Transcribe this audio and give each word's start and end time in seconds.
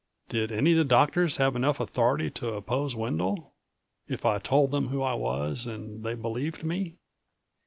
Did 0.29 0.51
any 0.51 0.71
of 0.71 0.79
the 0.79 0.83
doctors 0.83 1.37
have 1.37 1.55
enough 1.55 1.79
authority 1.79 2.31
to 2.31 2.53
oppose 2.53 2.95
Wendel, 2.95 3.53
if 4.07 4.25
I 4.25 4.39
told 4.39 4.71
them 4.71 4.87
who 4.87 5.03
I 5.03 5.13
was 5.13 5.67
and 5.67 6.03
they 6.03 6.15
believed 6.15 6.63
me. 6.63 6.97